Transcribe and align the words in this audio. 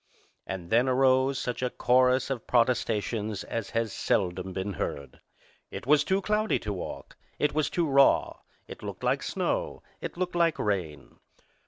And 0.47 0.71
then 0.71 0.89
arose 0.89 1.37
such 1.37 1.61
a 1.61 1.69
chorus 1.69 2.31
of 2.31 2.47
protestations 2.47 3.43
as 3.43 3.69
has 3.69 3.93
seldom 3.93 4.51
been 4.51 4.73
heard. 4.73 5.19
It 5.69 5.85
was 5.85 6.03
too 6.03 6.23
cloudy 6.23 6.57
to 6.57 6.73
walk. 6.73 7.15
It 7.37 7.53
was 7.53 7.69
too 7.69 7.87
raw. 7.87 8.39
It 8.67 8.81
looked 8.81 9.03
like 9.03 9.21
snow. 9.21 9.83
It 10.01 10.17
looked 10.17 10.33
like 10.33 10.57
rain. 10.57 11.17